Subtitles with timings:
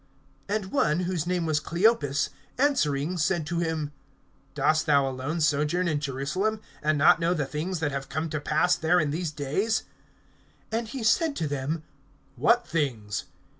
[0.49, 3.91] (18)And one, whose name was Cleopas, answering said to him:
[4.55, 8.39] Dost thou alone sojourn in Jerusalem and not know the things that have come to
[8.41, 9.83] pass there in these days?
[10.71, 11.83] (19)And he said to them:
[12.35, 13.25] What things?